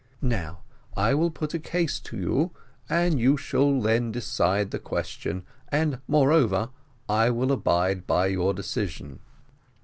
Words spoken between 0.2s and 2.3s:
Now, I will put a case to